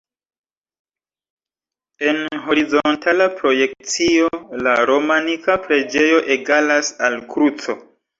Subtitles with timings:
[2.11, 2.15] En
[2.45, 4.31] horizontala projekcio
[4.69, 7.77] la romanika preĝejo egalas al kruco.